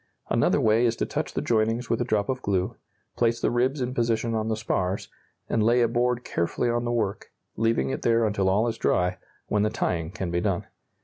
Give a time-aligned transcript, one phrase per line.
[0.31, 2.75] Another way is to touch the joinings with a drop of glue,
[3.15, 5.09] place the ribs in position on the spars,
[5.47, 9.19] and lay a board carefully on the work, leaving it there until all is dry,
[9.45, 10.65] when the tying can be done.